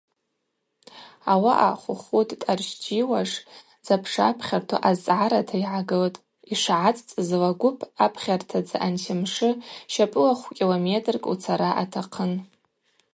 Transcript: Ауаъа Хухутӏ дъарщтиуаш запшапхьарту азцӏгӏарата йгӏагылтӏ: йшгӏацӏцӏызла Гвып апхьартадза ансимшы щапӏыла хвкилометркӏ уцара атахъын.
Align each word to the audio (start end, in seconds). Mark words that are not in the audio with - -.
Ауаъа 1.31 1.79
Хухутӏ 1.81 2.33
дъарщтиуаш 2.41 3.31
запшапхьарту 3.87 4.81
азцӏгӏарата 4.89 5.55
йгӏагылтӏ: 5.63 6.23
йшгӏацӏцӏызла 6.53 7.51
Гвып 7.59 7.79
апхьартадза 8.05 8.77
ансимшы 8.87 9.49
щапӏыла 9.93 10.33
хвкилометркӏ 10.39 11.27
уцара 11.33 11.69
атахъын. 11.81 12.33